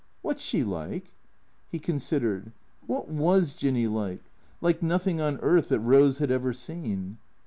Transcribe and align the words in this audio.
"Wot's 0.23 0.41
she 0.41 0.63
like?" 0.63 1.13
He 1.69 1.77
considered. 1.77 2.53
Wliat 2.89 3.07
was 3.09 3.53
Jinny 3.53 3.85
like? 3.85 4.23
Like 4.59 4.81
nothing 4.81 5.21
on 5.21 5.37
earth 5.43 5.69
that 5.69 5.83
Eose 5.85 6.17
had 6.17 6.31
ever 6.31 6.53
seen. 6.53 7.19